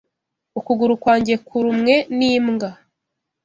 Ukuguru 0.59 0.93
kwanjye 1.03 1.33
kurumwe 1.47 1.95
n'imbwa. 2.17 2.69